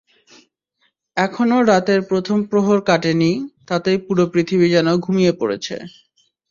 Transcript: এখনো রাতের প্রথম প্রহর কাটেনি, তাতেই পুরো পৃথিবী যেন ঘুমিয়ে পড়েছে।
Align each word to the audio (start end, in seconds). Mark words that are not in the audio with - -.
এখনো 1.17 1.57
রাতের 1.63 1.99
প্রথম 2.09 2.37
প্রহর 2.49 2.79
কাটেনি, 2.85 3.31
তাতেই 3.67 3.99
পুরো 4.05 4.23
পৃথিবী 4.33 4.67
যেন 4.69 4.87
ঘুমিয়ে 4.97 5.33
পড়েছে। 5.39 5.75